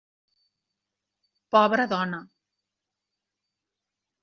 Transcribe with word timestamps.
Pobra 1.57 1.87
dona! 1.93 2.23